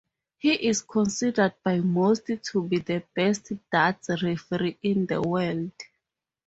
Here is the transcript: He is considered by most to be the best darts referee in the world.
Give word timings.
He 0.39 0.53
is 0.53 0.81
considered 0.81 1.53
by 1.63 1.79
most 1.79 2.23
to 2.25 2.63
be 2.63 2.79
the 2.79 3.03
best 3.13 3.51
darts 3.71 4.09
referee 4.23 4.79
in 4.81 5.05
the 5.05 5.21
world. 5.21 5.73